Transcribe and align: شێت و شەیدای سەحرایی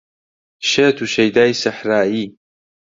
شێت 0.69 0.97
و 1.03 1.05
شەیدای 1.15 1.57
سەحرایی 1.61 2.25